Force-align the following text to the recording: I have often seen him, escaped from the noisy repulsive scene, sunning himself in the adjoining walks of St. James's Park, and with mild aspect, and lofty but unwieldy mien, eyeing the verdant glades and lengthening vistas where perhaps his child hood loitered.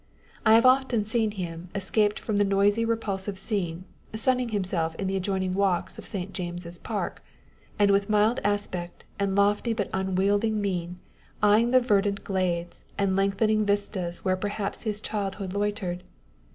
I 0.47 0.55
have 0.55 0.65
often 0.65 1.05
seen 1.05 1.29
him, 1.29 1.69
escaped 1.75 2.17
from 2.17 2.37
the 2.37 2.43
noisy 2.43 2.83
repulsive 2.85 3.37
scene, 3.37 3.85
sunning 4.15 4.49
himself 4.49 4.95
in 4.95 5.05
the 5.05 5.15
adjoining 5.15 5.53
walks 5.53 5.99
of 5.99 6.07
St. 6.07 6.33
James's 6.33 6.79
Park, 6.79 7.23
and 7.77 7.91
with 7.91 8.09
mild 8.09 8.39
aspect, 8.43 9.03
and 9.19 9.35
lofty 9.35 9.73
but 9.73 9.91
unwieldy 9.93 10.49
mien, 10.49 10.97
eyeing 11.43 11.69
the 11.69 11.79
verdant 11.79 12.23
glades 12.23 12.83
and 12.97 13.15
lengthening 13.15 13.63
vistas 13.63 14.25
where 14.25 14.35
perhaps 14.35 14.85
his 14.85 15.01
child 15.01 15.35
hood 15.35 15.53
loitered. 15.53 16.01